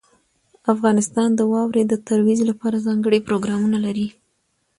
[0.73, 4.07] افغانستان د واورې د ترویج لپاره ځانګړي پروګرامونه لري.